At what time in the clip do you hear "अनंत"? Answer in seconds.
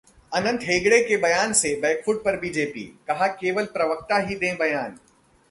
0.31-0.59